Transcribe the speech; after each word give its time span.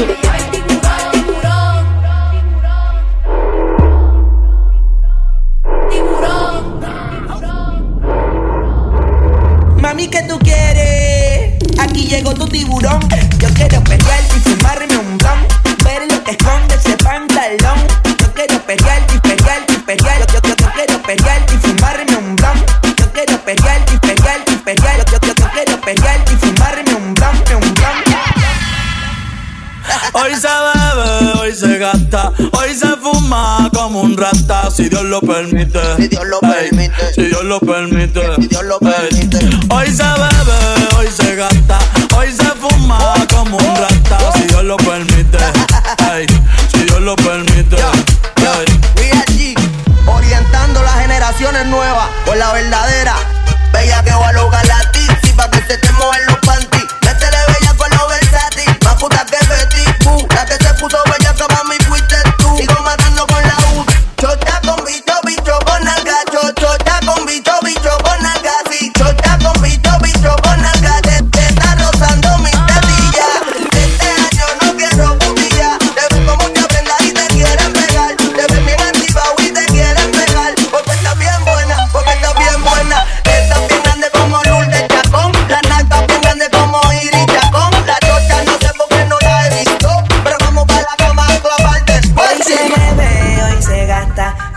Hey. 0.00 0.49
rata 34.20 34.70
si 34.70 34.88
Dios 34.88 35.04
lo 35.04 35.20
permite. 35.20 35.80
Si 35.96 36.08
Dios 36.08 36.26
lo 36.26 36.40
permite. 36.40 37.14
Si 37.14 37.22
Dios 37.22 37.44
lo 37.44 37.58
permite. 37.58 38.20
Si 38.36 38.48
Dios 38.48 38.64
lo 38.64 38.78
permite. 38.78 39.38
Hoy 39.70 39.86
se 39.88 40.02
bebe, 40.02 40.58
hoy 40.98 41.06
se 41.08 41.19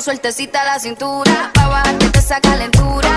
sueltecita 0.00 0.64
la 0.64 0.78
cintura, 0.78 1.50
pa' 1.52 1.68
bajarte 1.68 2.18
esa 2.18 2.40
calentura. 2.40 3.16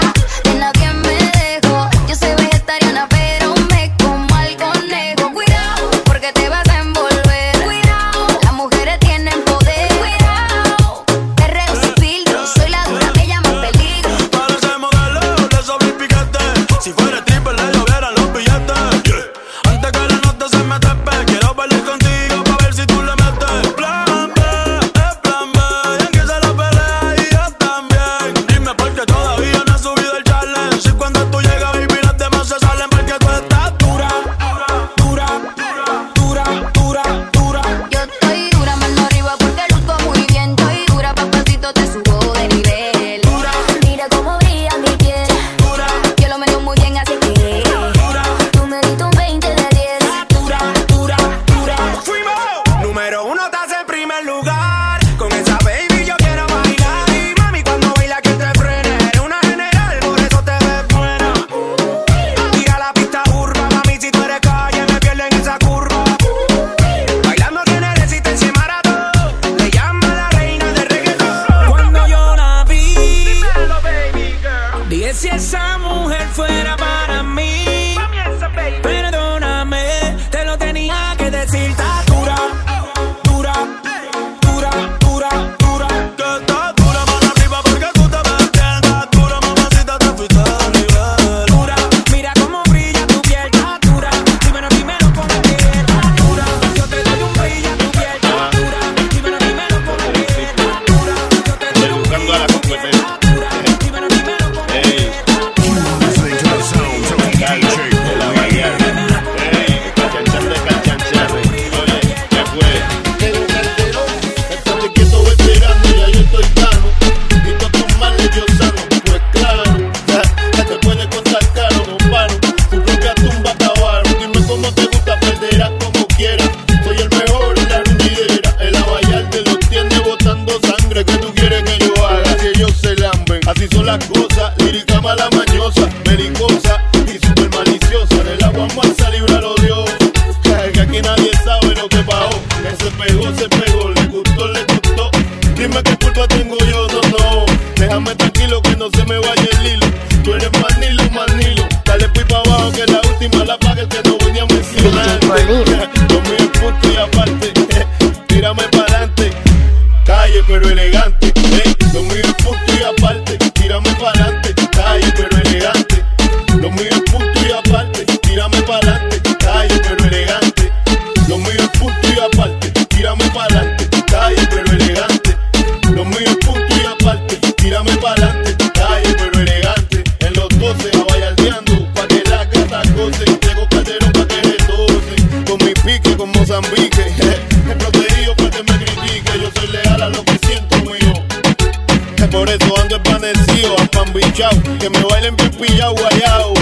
Apambichao. 194.33 194.79
Que 194.79 194.89
me 194.89 194.99
bailen 195.09 195.35
bien 195.35 195.51
pillao, 195.51 195.93
guayao. 195.93 196.52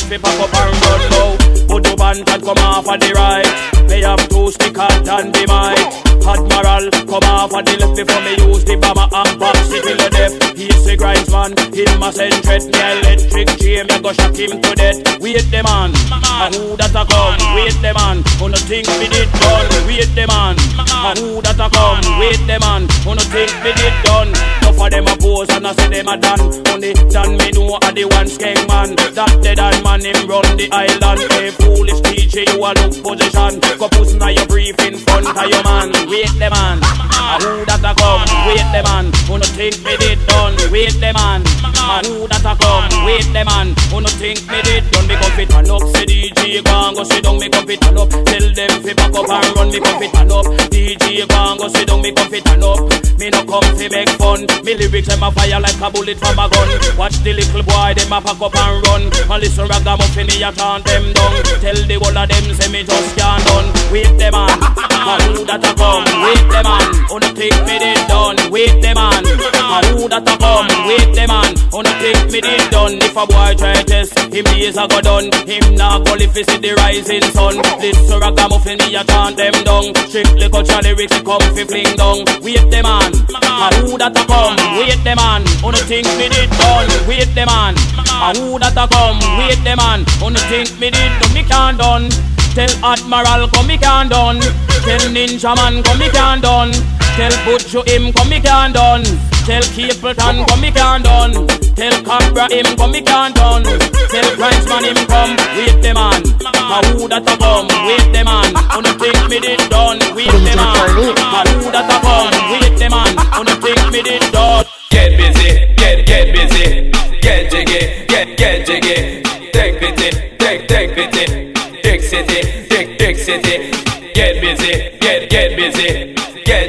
Them 0.00 0.10
fi 0.10 0.18
pack 0.18 0.40
up 0.40 0.54
and 0.54 0.82
run 0.82 1.10
now. 1.10 1.66
Put 1.68 1.86
your 1.86 1.96
band 1.96 2.26
can 2.26 2.40
come 2.40 2.58
off 2.58 2.88
of 2.88 3.00
the 3.00 3.12
right. 3.14 3.88
They 3.88 4.02
have 4.02 4.28
two 4.28 4.50
stick 4.50 4.76
hard 4.76 5.08
and 5.08 5.34
the 5.34 5.44
mic. 5.46 6.08
Admiral 6.26 6.90
come 7.06 7.30
off 7.30 7.54
of 7.54 7.64
the 7.64 7.76
left 7.80 7.96
before 7.96 8.22
me 8.22 8.36
use 8.46 8.64
the 8.64 8.76
bomber 8.76 9.08
and 9.12 9.42
it 9.42 9.82
till 9.82 9.96
the 9.96 10.10
death. 10.10 10.77
Grinds 10.98 11.30
man, 11.30 11.54
him 11.72 12.02
a 12.02 12.12
send 12.12 12.34
threat. 12.42 12.64
Me 12.66 12.80
electric 12.82 13.48
chain, 13.62 13.86
me 13.86 13.96
go 14.02 14.12
shock 14.12 14.34
him 14.34 14.60
to 14.60 14.74
death. 14.74 14.98
Wait 15.22 15.46
the 15.50 15.62
man, 15.62 15.94
a 15.94 16.50
who 16.50 16.76
that 16.76 16.94
a 16.94 17.02
come? 17.06 17.38
Wait 17.54 17.78
the 17.80 17.94
man, 17.94 18.22
who 18.38 18.50
no 18.50 18.58
think 18.66 18.86
me 18.98 19.06
did 19.06 19.30
done? 19.38 19.70
Wait 19.86 20.10
the 20.14 20.26
man, 20.26 20.58
a 20.82 21.14
who 21.14 21.40
that 21.42 21.58
a 21.58 21.70
come? 21.70 22.02
Wait 22.18 22.42
the 22.50 22.58
man, 22.58 22.82
who 23.06 23.14
no 23.14 23.22
think 23.30 23.54
me 23.62 23.70
did 23.78 23.94
done? 24.02 24.34
Enough 24.78 24.80
of 24.80 24.90
them 24.90 25.06
a 25.06 25.14
pose 25.16 25.50
and 25.50 25.66
I 25.66 25.72
say 25.74 25.88
them 25.88 26.08
a 26.08 26.16
done. 26.16 26.40
Only 26.70 26.94
done 27.10 27.34
me 27.38 27.50
know 27.50 27.78
a 27.82 27.90
the 27.90 28.04
one 28.06 28.28
skeng 28.30 28.62
man. 28.68 28.94
That 29.14 29.38
dead 29.42 29.58
and 29.58 29.82
man 29.82 30.02
him 30.04 30.26
run 30.28 30.46
the 30.54 30.70
island. 30.70 31.20
Hey 31.34 31.50
foolish 31.50 32.00
teacher, 32.06 32.46
you 32.46 32.62
a 32.62 32.70
look 32.78 32.94
position. 33.02 33.58
Go 33.78 33.88
puss 33.88 34.14
na 34.14 34.28
your 34.28 34.46
brief 34.46 34.78
in 34.86 34.98
front 34.98 35.26
of 35.26 35.46
your 35.50 35.62
man. 35.64 35.90
Wait 36.06 36.30
the 36.38 36.48
man, 36.50 36.78
a 36.78 37.42
who 37.42 37.66
that 37.66 37.82
a 37.82 37.92
come? 37.98 38.22
Wait 38.46 38.66
the 38.70 38.80
man, 38.86 39.10
who 39.26 39.38
no 39.38 39.46
think 39.58 39.74
me 39.82 39.96
did 39.98 40.20
done? 40.30 40.54
Wait 40.70 40.87
the 40.96 41.12
man, 41.12 41.42
a 41.64 42.00
who 42.06 42.28
that 42.28 42.44
a 42.44 42.54
come? 42.56 43.04
Wait 43.04 43.26
the 43.32 43.44
man, 43.44 43.74
who 43.90 44.00
no 44.00 44.08
think 44.08 44.40
me 44.48 44.62
did 44.62 44.84
done? 44.90 45.06
Me 45.06 45.14
come 45.16 45.32
fit 45.32 45.52
and 45.54 45.70
up, 45.70 45.82
say 45.94 46.06
DJ 46.06 46.64
go 46.64 46.72
and 46.88 46.96
go 46.96 47.04
sit 47.04 47.24
down. 47.24 47.38
Me 47.38 47.48
come 47.48 47.66
fit 47.66 47.84
and 47.84 47.98
up, 47.98 48.10
tell 48.10 48.46
them 48.54 48.82
fi 48.82 48.92
back 48.94 49.14
up 49.14 49.28
and 49.28 49.56
run. 49.56 49.68
Me 49.70 49.80
come 49.80 49.98
fit 50.00 50.14
and 50.14 50.32
up, 50.32 50.46
DJ 50.72 51.28
go 51.28 51.36
and 51.36 51.58
go 51.60 51.68
sit 51.68 51.86
down. 51.88 52.02
Me 52.02 52.12
come 52.12 52.30
fit 52.30 52.46
and 52.48 52.64
up, 52.64 52.78
me 53.18 53.30
no 53.30 53.42
come 53.44 53.68
fi 53.76 53.88
make 53.88 54.08
fun. 54.20 54.46
Me 54.64 54.74
lyrics 54.74 55.08
them 55.08 55.22
a 55.22 55.30
fire 55.32 55.60
like 55.60 55.80
a 55.80 55.90
bullet 55.90 56.18
from 56.18 56.38
a 56.38 56.46
gun. 56.48 56.68
Watch 56.96 57.18
the 57.26 57.32
little 57.34 57.62
boy 57.62 57.92
them 57.94 58.12
a 58.12 58.18
pack 58.22 58.40
up 58.40 58.56
and 58.56 58.76
run. 58.86 59.02
And 59.10 59.42
listen 59.42 59.66
ragamuffin 59.66 60.26
me 60.26 60.42
a 60.42 60.50
chant 60.54 60.84
them 60.84 61.12
down. 61.12 61.34
Tell 61.60 61.78
the 61.86 61.96
whole 61.98 62.18
of 62.18 62.28
them 62.28 62.46
say 62.54 62.70
me 62.70 62.82
just 62.84 63.16
can't 63.18 63.42
done. 63.44 63.68
Wait 63.92 64.12
the 64.18 64.28
man, 64.30 64.58
a 64.60 65.14
who 65.24 65.44
that 65.44 65.64
a 65.64 65.72
come? 65.74 66.04
Wait 66.22 66.44
the 66.52 66.60
man, 66.62 66.88
no 67.08 67.28
think 67.34 67.58
me 67.66 67.76
did 67.78 68.02
done? 68.08 68.38
Wait 68.52 68.76
the 68.82 68.92
man, 68.94 69.24
a 69.24 69.76
who 69.96 70.08
that 70.08 70.28
a 70.28 70.34
come? 70.38 70.68
Wait 70.86 71.10
the 71.16 71.24
man, 71.26 71.50
no 71.72 71.90
think 71.98 72.20
me 72.32 72.40
did 72.40 72.70
done? 72.70 73.00
If 73.00 73.16
a 73.16 73.24
boy 73.26 73.54
try 73.56 73.82
test, 73.82 74.18
him 74.32 74.44
days 74.44 74.76
a 74.76 74.86
go 74.86 75.00
done. 75.00 75.32
Him 75.48 75.74
not 75.74 76.04
go 76.04 76.14
if 76.20 76.34
he 76.34 76.44
see 76.44 76.58
the 76.58 76.74
rising 76.76 77.24
sun. 77.32 77.56
Listen 77.80 78.20
ragamuffin 78.20 78.78
me 78.84 78.94
a 78.94 79.02
chant 79.04 79.36
them 79.36 79.56
down. 79.64 79.94
Strictly 80.08 80.48
culture 80.50 80.82
lyrics 80.82 81.18
come 81.22 81.46
fi 81.56 81.64
fling 81.64 81.96
down. 81.96 82.18
Wait 82.44 82.64
the 82.68 82.80
man, 82.84 83.07
a 83.14 83.68
who 83.80 83.98
that 83.98 84.16
a 84.16 84.22
come? 84.26 84.56
Wait 84.78 85.00
the 85.04 85.14
man, 85.16 85.42
who 85.60 85.72
no 85.72 85.78
think 85.88 86.06
me 86.16 86.28
did 86.28 86.50
done? 86.58 86.88
Wait 87.08 87.28
the 87.34 87.44
man, 87.46 87.74
a 88.08 88.32
who 88.36 88.58
that 88.58 88.76
a 88.76 88.86
come? 88.88 89.18
Wait 89.38 89.60
the 89.64 89.74
man, 89.76 90.04
who 90.20 90.30
no 90.30 90.40
think 90.48 90.72
me 90.78 90.90
did 90.90 91.12
done? 91.20 91.32
Me 91.34 91.42
can't 91.42 91.78
done. 91.78 92.08
Tell 92.54 92.70
Admiral 92.84 93.48
come 93.48 93.66
me 93.66 93.78
can't 93.78 94.10
done. 94.10 94.40
Tell 94.40 95.04
Ninja 95.14 95.54
Man 95.54 95.82
come 95.82 95.98
me 95.98 96.08
can't 96.10 96.42
done. 96.42 96.72
Tell 97.14 97.32
Butcher 97.44 97.82
him 97.86 98.12
come 98.12 98.28
me 98.30 98.40
can't 98.40 98.74
done. 98.74 99.04
Tell 99.48 99.62
Capleton 99.62 100.46
come 100.46 100.60
me 100.60 100.70
can't 100.70 101.02
done. 101.02 101.32
Tell 101.72 101.96
Cobra 102.04 102.52
him 102.52 102.76
come 102.76 102.92
me 102.92 103.00
can't 103.00 103.34
done. 103.34 103.64
Tell 103.64 104.28
Grindsman 104.36 104.84
him 104.84 105.00
come. 105.08 105.32
Wait 105.56 105.80
the 105.80 105.94
man. 105.96 106.20
A 106.44 106.84
who 106.92 107.08
that 107.08 107.24
a 107.24 107.34
come? 107.40 107.64
Wait 107.88 108.12
the 108.12 108.24
man. 108.28 108.52
Who 108.76 108.82
no 108.84 108.92
think 109.00 109.16
me 109.30 109.40
did 109.40 109.70
done? 109.70 110.04
Wait 110.14 110.28
the 110.28 110.52
man. 110.52 110.76
A 110.76 111.48
who 111.48 111.72
that 111.72 111.88
a 111.88 111.96
come? 112.04 112.28
Wait 112.52 112.76
the 112.76 112.90
man. 112.92 113.16
Who 113.32 113.44
no 113.48 113.54
think 113.56 113.90
me 113.90 114.02
did 114.02 114.32
done? 114.32 114.66
Get 114.90 115.16
busy, 115.16 115.64
get 115.80 116.04
get 116.04 116.28
busy, 116.28 116.90
get 117.22 117.50
jiggy, 117.50 118.04
get 118.04 118.36
get 118.36 118.66
jiggy. 118.66 119.22
Take 119.50 119.80
pity, 119.80 120.36
take 120.36 120.68
take 120.68 120.94
pity. 120.94 121.54
Dick 121.80 122.02
city, 122.02 122.68
dick 122.68 122.98
dick 122.98 123.16
city. 123.16 123.72
Get 124.12 124.42
busy, 124.42 124.97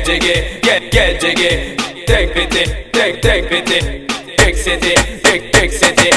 jiggy, 0.09 0.59
get 0.61 0.91
get 0.91 1.21
jiggy. 1.21 1.75
Take 2.07 2.33
pity, 2.33 2.63
take 2.91 3.21
take 3.21 3.47
pity. 3.47 4.07
Dick 4.37 4.55
city, 4.55 4.95
dick 5.21 5.53
dick 5.53 5.71
city. 5.71 6.09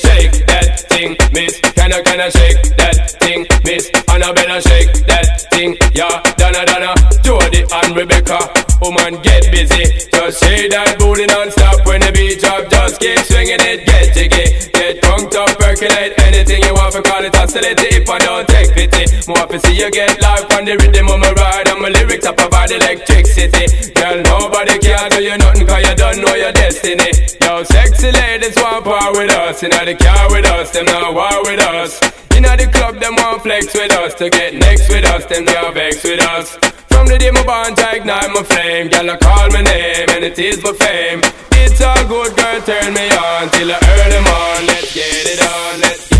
Shake 0.00 0.46
that 0.48 0.80
thing, 0.88 1.16
miss. 1.32 1.60
Can 1.76 1.92
I 1.92 2.00
can 2.00 2.20
I 2.20 2.30
shake 2.30 2.62
that 2.80 3.10
thing, 3.20 3.46
miss? 3.64 3.90
And 4.08 4.24
I 4.24 4.32
better 4.32 4.60
shake 4.68 5.06
that 5.08 5.44
thing, 5.52 5.76
yeah. 5.92 6.22
Donna 6.40 6.64
Donna, 6.64 6.94
Jody 7.22 7.66
and 7.68 7.94
Rebecca. 7.94 8.40
Woman, 8.80 9.20
get 9.20 9.52
busy. 9.52 9.84
Just 10.10 10.42
shake 10.42 10.70
that 10.70 10.96
booty 10.98 11.26
non-stop 11.26 11.86
when 11.86 12.00
the 12.00 12.12
beat 12.12 12.40
drop. 12.40 12.68
Just 12.70 13.00
keep 13.00 13.18
swinging 13.28 13.60
it, 13.60 13.84
get 13.84 14.14
jiggy. 14.14 14.72
Get 14.72 15.02
drunk 15.02 15.34
up, 15.36 15.52
percolate 15.58 16.16
anything 16.20 16.62
you 16.64 16.72
want 16.72 16.83
for 16.94 17.02
call 17.02 17.24
it 17.26 17.34
hostility. 17.34 17.90
If 17.98 18.08
I 18.08 18.18
don't 18.22 18.46
take 18.46 18.70
pity, 18.70 19.10
more 19.26 19.46
to 19.50 19.58
see 19.58 19.74
you 19.74 19.90
get 19.90 20.14
life 20.22 20.46
on 20.54 20.62
the 20.62 20.78
rhythm 20.78 21.10
of 21.10 21.18
my 21.18 21.32
ride. 21.34 21.66
And 21.66 21.82
my 21.82 21.90
lyrics 21.90 22.22
up 22.22 22.38
about 22.38 22.70
electricity. 22.70 23.66
Girl, 23.98 24.22
nobody 24.22 24.78
can 24.78 25.10
do 25.10 25.18
you 25.18 25.34
nothing 25.34 25.66
cause 25.66 25.82
you 25.82 25.94
don't 25.98 26.22
know 26.22 26.34
your 26.38 26.54
destiny. 26.54 27.10
Yo, 27.42 27.66
sexy 27.66 28.14
ladies 28.14 28.54
want 28.62 28.86
part 28.86 29.10
with 29.18 29.34
us. 29.34 29.62
You 29.62 29.74
know 29.74 29.82
the 29.82 29.98
car 29.98 30.30
with 30.30 30.46
us, 30.46 30.70
them 30.70 30.86
not 30.86 31.10
war 31.18 31.42
with 31.42 31.58
us. 31.58 31.98
You 32.30 32.40
know 32.46 32.54
the 32.54 32.70
club, 32.70 33.02
them 33.02 33.18
want 33.18 33.42
flex 33.42 33.74
with 33.74 33.90
us. 33.98 34.14
To 34.22 34.30
get 34.30 34.54
next 34.54 34.86
with 34.86 35.04
us, 35.04 35.26
them 35.26 35.46
can't 35.46 35.74
vex 35.74 36.04
with 36.04 36.22
us. 36.22 36.54
From 36.94 37.10
the 37.10 37.18
day 37.18 37.34
my 37.34 37.42
bond, 37.42 37.74
I 37.80 37.98
ignite 37.98 38.30
my 38.30 38.42
flame. 38.46 38.86
Girl, 38.86 39.10
I 39.10 39.16
call 39.18 39.50
my 39.50 39.66
name, 39.66 40.06
and 40.14 40.22
it 40.22 40.38
is 40.38 40.62
my 40.62 40.70
fame. 40.78 41.26
It's 41.58 41.82
all 41.82 42.06
good, 42.06 42.36
girl, 42.38 42.60
turn 42.62 42.94
me 42.94 43.10
on 43.10 43.50
till 43.50 43.72
I 43.74 43.82
earn 43.82 44.10
them 44.14 44.26
on. 44.30 44.66
Let's 44.70 44.94
get 44.94 45.26
it 45.26 45.42
on, 45.42 45.80
let's 45.80 46.13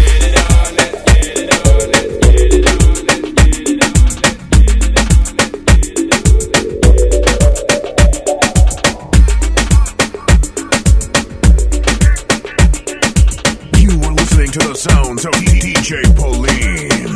sounds 14.85 15.25
of 15.25 15.33
DJ 15.33 16.05
Polin. 16.15 17.15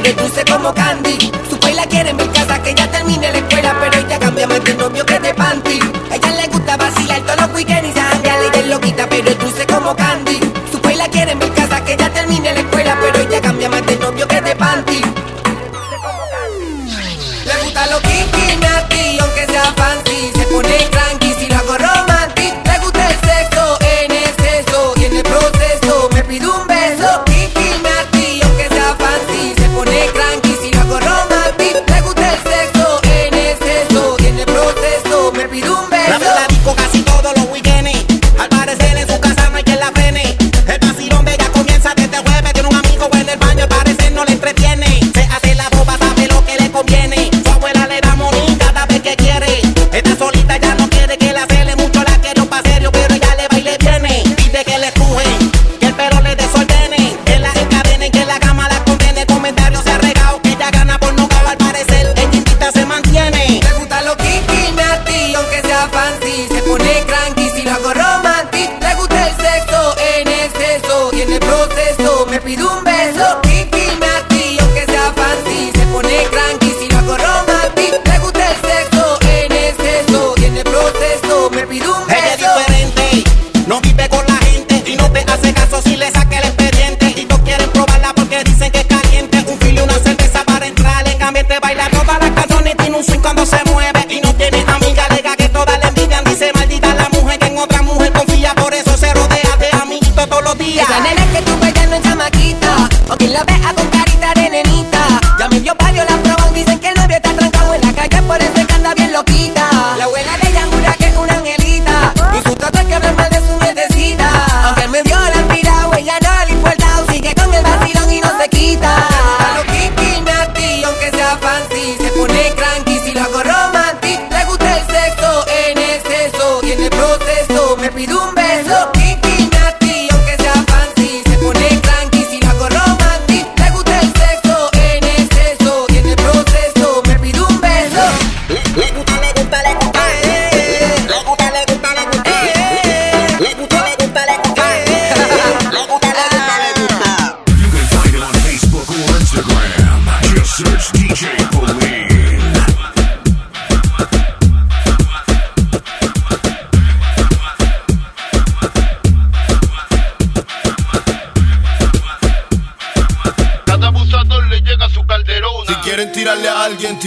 que 0.00 0.08
le 0.08 0.14
dulce 0.14 0.44
como 0.44 0.72
candy. 0.74 1.32
Su 1.48 1.58
la 1.74 1.86
quieren 1.86 2.16
ver 2.16 2.30
casa 2.30 2.62
que 2.62 2.74
ya 2.74 2.90
termine 2.90 3.30
la 3.32 3.38
escuela, 3.38 3.76
pero 3.80 4.06
ella 4.06 4.18
cambia 4.18 4.46
más 4.46 4.64
de 4.64 4.74
novio 4.74 5.04
que 5.06 5.18
de 5.18 5.34
panty. 5.34 5.67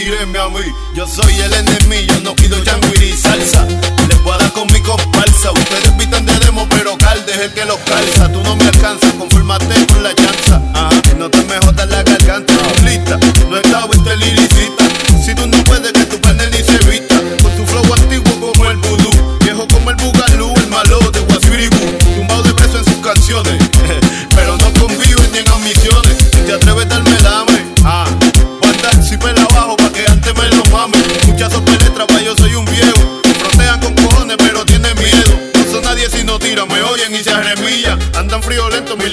a 0.10 0.50
mí. 0.50 0.62
Yo 0.96 1.05
soy 1.05 1.34
el 1.36 1.53
enemigo, 1.53 2.15
no 2.24 2.36
pido 2.36 2.58
y 2.58 3.12
salsa. 3.15 3.67
Les 4.08 4.24
voy 4.24 4.38
con 4.53 4.65
mi 4.74 4.79
comparsa. 4.81 5.51
Ustedes 5.51 5.91
pitan 5.91 6.25
de 6.25 6.34
demo, 6.39 6.67
pero 6.70 6.98
calde 6.98 7.31
es 7.31 7.39
el 7.39 7.53
que 7.53 7.65
los 7.65 7.77
calza. 7.81 8.31
Tú 8.31 8.41
no 8.43 8.55
me 8.55 8.65
alcanzas, 8.65 9.13
confórmate 9.13 9.86
con 9.88 10.03
la 10.03 10.13
chanza. 10.15 10.62
Ah, 10.74 10.89
Ajá, 10.89 11.01
no 11.17 11.29
te 11.29 11.43
me 11.43 11.55
jodas 11.58 11.88
la 11.88 12.01
garganta. 12.01 12.53
Lista, 12.84 13.20
no 13.48 13.58
está, 13.58 13.86
viste 13.88 14.17
liricita. 14.17 14.86
Si 15.24 15.36
tú 15.36 15.46
no 15.46 15.63
puedes 15.65 15.91
que 15.93 16.05
tu 16.05 16.20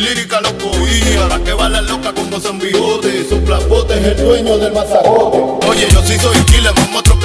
lírica 0.08 0.40
lo 0.40 0.56
cogía. 0.58 1.26
La 1.28 1.38
que 1.42 1.52
va 1.52 1.68
la 1.68 1.80
loca 1.82 2.12
con 2.12 2.30
dos 2.30 2.42
bigote, 2.58 3.28
su 3.28 3.42
plapote 3.42 3.94
es 3.98 4.04
el 4.06 4.16
dueño 4.24 4.58
del 4.58 4.72
mazagote. 4.72 5.66
Oye, 5.66 5.86
yo 5.90 6.02
sí 6.02 6.18
soy 6.18 6.36
killer, 6.44 6.72
vamos 6.74 7.00
otro 7.00 7.17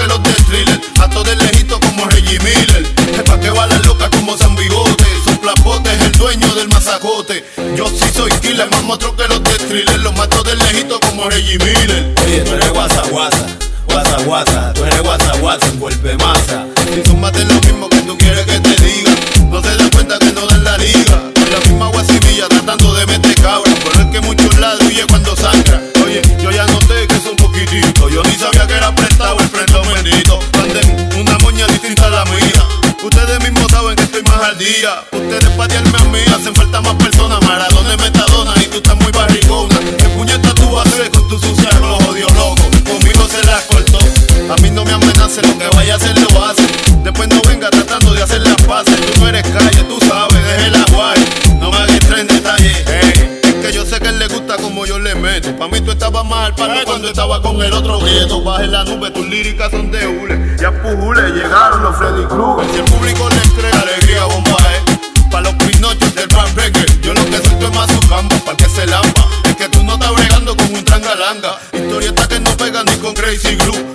meto. 55.33 55.55
Pa' 55.57 55.67
mí 55.67 55.81
tú 55.81 55.91
estabas 55.91 56.25
mal, 56.25 56.53
para 56.55 56.83
cuando 56.85 57.07
estaba 57.07 57.41
con 57.41 57.61
el 57.61 57.73
otro 57.73 57.99
grieto. 57.99 58.43
Baje 58.43 58.67
la 58.67 58.83
nube, 58.83 59.09
tus 59.11 59.27
líricas 59.27 59.71
son 59.71 59.91
de 59.91 60.07
hule. 60.07 60.57
Ya 60.59 60.71
pujule 60.71 61.21
llegaron 61.31 61.83
los 61.83 61.95
Freddy 61.97 62.25
Krueger. 62.25 62.65
Si 62.71 62.79
el 62.79 62.85
público 62.85 63.29
les 63.29 63.49
cree, 63.51 63.71
alegría 63.71 64.25
bombae. 64.25 64.77
Eh. 64.77 65.29
Pa' 65.31 65.41
los 65.41 65.53
pinochos 65.55 66.13
del 66.15 66.27
pan 66.29 66.47
reggae. 66.55 66.85
Yo 67.01 67.13
lo 67.13 67.25
que 67.25 67.39
siento 67.39 67.65
es 67.67 67.75
más 67.75 67.91
socamba, 67.91 68.35
pa' 68.45 68.55
que 68.55 68.69
se 68.69 68.85
lamba. 68.85 69.27
Es 69.45 69.55
que 69.55 69.69
tú 69.69 69.83
no 69.83 69.93
estás 69.93 70.13
bregando 70.13 70.55
con 70.55 70.75
un 70.75 70.83
trangalanga. 70.83 71.57
Historieta 71.73 72.27
que 72.27 72.39
no 72.39 72.51
pega 72.57 72.83
ni 72.83 72.95
con 72.97 73.13
Crazy 73.13 73.55
Glue. 73.55 73.92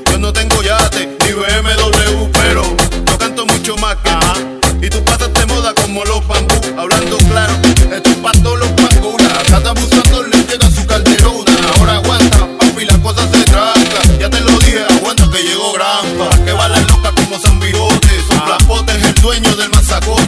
el 19.68 19.74
massacre 19.74 20.27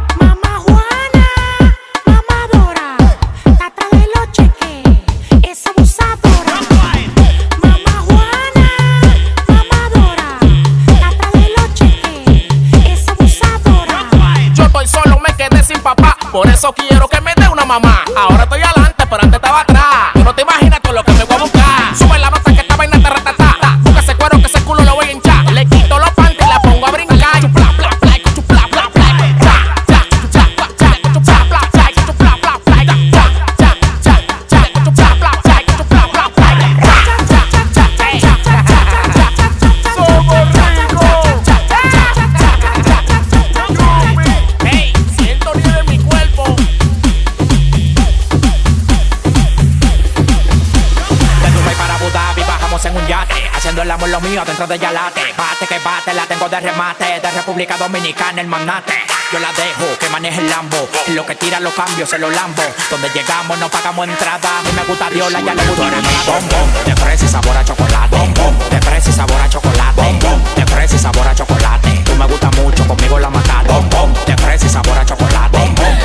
Ahora 18.15 18.43
estoy 18.43 18.61
mío 54.31 54.43
dentro 54.45 54.65
de 54.65 54.79
Yalate 54.79 55.21
Bate 55.37 55.67
que 55.67 55.79
bate, 55.79 56.13
la 56.13 56.25
tengo 56.25 56.47
de 56.47 56.59
remate 56.59 57.19
De 57.19 57.31
República 57.31 57.77
Dominicana 57.77 58.41
el 58.41 58.47
magnate. 58.47 58.93
Yo 59.31 59.39
la 59.39 59.51
dejo 59.51 59.97
que 59.99 60.09
maneje 60.09 60.39
el 60.39 60.49
Lambo 60.49 60.89
En 61.07 61.15
lo 61.15 61.25
que 61.25 61.35
tira 61.35 61.59
los 61.59 61.73
cambios 61.73 62.09
se 62.09 62.17
los 62.17 62.33
lambo. 62.33 62.63
Donde 62.89 63.09
llegamos 63.09 63.57
no 63.59 63.69
pagamos 63.69 64.07
entrada 64.07 64.59
A 64.59 64.63
mí 64.63 64.69
me 64.73 64.83
gusta 64.83 65.09
Diola, 65.09 65.41
ya 65.41 65.53
le 65.53 65.63
gusta 65.65 65.83
mi 65.83 66.15
bombón 66.25 66.85
De 66.85 66.95
fresa 66.95 67.25
y 67.25 67.27
sabor 67.27 67.57
a 67.57 67.65
chocolate. 67.65 68.17
De 68.69 68.81
fresa 68.81 69.09
y 69.09 69.13
sabor 69.13 69.41
a 69.41 69.49
chocolate. 69.49 70.19
De 70.55 70.65
fresa 70.65 70.95
y 70.95 70.99
sabor 70.99 71.27
a 71.27 71.35
chocolate. 71.35 71.89
Tú 72.05 72.15
me 72.15 72.25
gusta 72.25 72.49
mucho, 72.51 72.87
conmigo 72.87 73.19
la 73.19 73.29
mataste. 73.29 73.73
De 74.25 74.37
fresa 74.37 74.65
y 74.65 74.69
sabor 74.69 74.97
a 74.97 75.05
chocolate. 75.05 75.57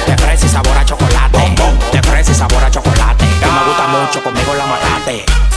De 0.07 0.17
fresa 0.17 0.47
y 0.47 0.49
sabor 0.49 0.77
a 0.77 0.85
chocolate. 0.85 1.55
De 1.93 2.03
fresa 2.03 2.33
y 2.33 2.35
sabor 2.35 2.65
a 2.65 2.71
chocolate. 2.71 3.25
Tú 3.25 3.51
me 3.53 3.65
gusta 3.67 3.87
mucho, 3.87 4.23
conmigo 4.23 4.55
la 4.55 4.67
mataste 4.67 5.56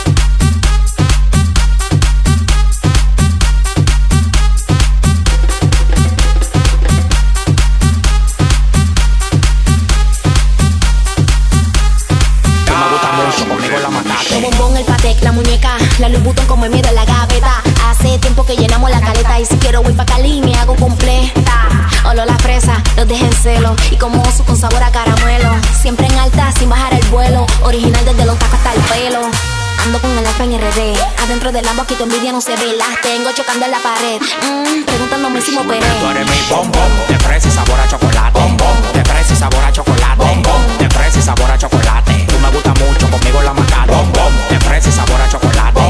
envidia 32.03 32.31
no 32.31 32.41
se 32.41 32.55
ve. 32.55 32.75
Las 32.77 33.01
tengo 33.01 33.31
chocando 33.31 33.65
en 33.65 33.71
la 33.71 33.79
pared. 33.79 34.21
Mm, 34.21 34.83
preguntándome 34.83 35.41
si 35.41 35.51
me 35.51 35.59
operé. 35.59 35.85
Tú 35.99 36.09
eres 36.09 36.25
mi 36.29 36.41
bombón, 36.49 36.89
de 37.07 37.19
fresa 37.19 37.47
y 37.47 37.51
sabor 37.51 37.79
a 37.79 37.87
chocolate. 37.87 38.39
De 38.93 39.03
fresa 39.05 39.33
y 39.33 39.35
sabor 39.35 39.63
a 39.63 39.71
chocolate. 39.71 40.23
De 40.79 40.89
fresa 40.89 41.19
y 41.19 41.21
sabor 41.21 41.51
a 41.51 41.57
chocolate. 41.57 42.25
Tú 42.27 42.39
me 42.39 42.49
gusta 42.51 42.73
mucho, 42.73 43.09
conmigo 43.09 43.41
la 43.41 43.53
macate. 43.53 43.93
De 44.49 44.59
fresa 44.59 44.89
y 44.89 44.91
sabor 44.91 45.21
a 45.21 45.29
chocolate. 45.29 45.81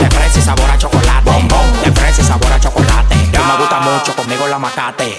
De 0.00 0.10
fresa 0.10 0.38
y 0.38 0.42
sabor 0.42 0.70
a 0.70 0.78
chocolate. 0.78 1.30
De 1.84 1.92
fresa 1.92 2.20
y 2.20 2.24
sabor 2.24 2.52
a 2.52 2.60
chocolate. 2.60 3.16
Tú 3.32 3.44
me 3.44 3.56
gusta 3.56 3.80
mucho, 3.80 4.16
conmigo 4.16 4.46
la 4.48 4.58
macate. 4.58 5.16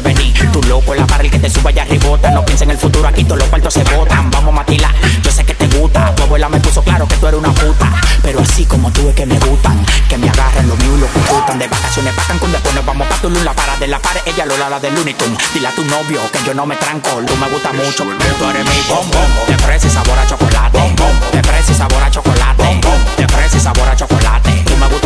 Venir. 0.00 0.50
Tú 0.52 0.62
loco 0.64 0.94
en 0.94 1.00
la 1.00 1.06
barra 1.06 1.28
que 1.28 1.38
te 1.38 1.50
suba 1.50 1.70
allá 1.70 1.82
arribota. 1.82 2.30
No 2.30 2.44
piensa 2.44 2.64
en 2.64 2.70
el 2.70 2.78
futuro, 2.78 3.08
aquí 3.08 3.24
todos 3.24 3.40
los 3.40 3.48
cuartos 3.48 3.74
se 3.74 3.84
botan. 3.84 4.30
Vamos 4.30 4.54
a 4.58 4.66
yo 5.22 5.30
sé 5.30 5.44
que 5.44 5.54
te 5.54 5.66
gusta. 5.78 6.14
Tu 6.14 6.22
abuela 6.22 6.48
me 6.48 6.60
puso 6.60 6.82
claro 6.82 7.06
que 7.06 7.16
tú 7.16 7.26
eres 7.26 7.38
una 7.38 7.52
puta. 7.52 7.92
Pero 8.22 8.40
así 8.40 8.64
como 8.64 8.90
tú 8.90 9.08
es 9.08 9.14
que 9.14 9.26
me 9.26 9.38
gustan. 9.38 9.84
Que 10.08 10.18
me 10.18 10.28
agarren 10.28 10.68
los 10.68 10.78
míos 10.78 11.00
los 11.00 11.10
gustan. 11.28 11.58
De 11.58 11.68
vacaciones 11.68 12.14
pa' 12.14 12.24
Cancún, 12.24 12.52
después 12.52 12.74
nos 12.74 12.84
vamos 12.84 13.06
pa' 13.06 13.16
Tulum. 13.16 13.44
La 13.44 13.52
para 13.52 13.76
de 13.76 13.86
la 13.86 13.98
pared, 13.98 14.20
ella 14.26 14.44
lo 14.46 14.56
la 14.56 14.80
de 14.80 14.90
Looney 14.90 15.14
Tunes. 15.14 15.38
Dile 15.54 15.68
a 15.68 15.74
tu 15.74 15.84
novio 15.84 16.20
que 16.32 16.38
yo 16.44 16.54
no 16.54 16.66
me 16.66 16.76
tranco. 16.76 17.10
Tú 17.26 17.36
me 17.36 17.48
gusta 17.48 17.72
mucho, 17.72 18.04
tú 18.04 18.50
eres 18.50 18.64
mi 18.64 18.80
bombón. 18.88 19.26
Fresa 19.64 19.86
y 19.86 19.90
sabor 19.90 20.18
a 20.18 20.26
chocolate. 20.26 20.94
Fresa 21.42 21.72
y 21.72 21.74
sabor 21.74 22.02
a 22.02 22.10
chocolate. 22.10 22.80
Fresa 23.28 23.56
y 23.56 23.60
sabor 23.60 23.88
a 23.88 23.96
chocolate. 23.96 24.62
Tú 24.66 24.76
me 24.76 24.88
gusta 24.88 25.05